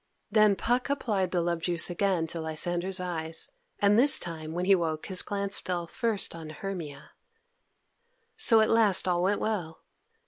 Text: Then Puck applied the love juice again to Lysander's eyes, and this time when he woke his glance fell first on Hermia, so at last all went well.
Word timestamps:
Then 0.31 0.55
Puck 0.55 0.89
applied 0.89 1.29
the 1.29 1.41
love 1.41 1.61
juice 1.61 1.87
again 1.87 2.25
to 2.25 2.41
Lysander's 2.41 2.99
eyes, 2.99 3.51
and 3.77 3.99
this 3.99 4.17
time 4.17 4.51
when 4.53 4.65
he 4.65 4.73
woke 4.73 5.05
his 5.05 5.21
glance 5.21 5.59
fell 5.59 5.85
first 5.85 6.33
on 6.33 6.49
Hermia, 6.49 7.11
so 8.35 8.61
at 8.61 8.69
last 8.71 9.07
all 9.07 9.21
went 9.21 9.39
well. 9.41 9.83